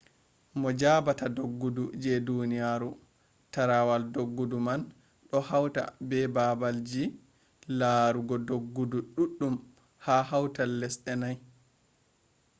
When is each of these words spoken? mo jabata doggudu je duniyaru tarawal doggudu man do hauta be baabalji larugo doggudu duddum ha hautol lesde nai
mo 0.59 0.69
jabata 0.79 1.25
doggudu 1.37 1.83
je 2.01 2.13
duniyaru 2.27 2.89
tarawal 3.53 4.03
doggudu 4.15 4.57
man 4.67 4.81
do 5.29 5.37
hauta 5.49 5.83
be 6.07 6.19
baabalji 6.35 7.03
larugo 7.79 8.35
doggudu 8.47 8.97
duddum 9.15 9.55
ha 10.05 10.15
hautol 10.29 10.71
lesde 10.81 11.13
nai 11.21 11.37